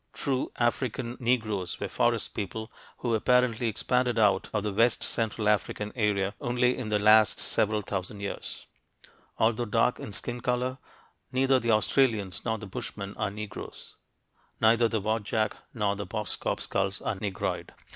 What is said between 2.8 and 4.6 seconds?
who apparently expanded out